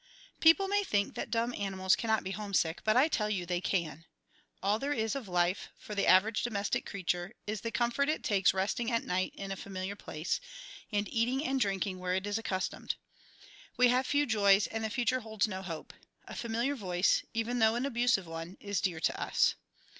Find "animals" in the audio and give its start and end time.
1.55-1.95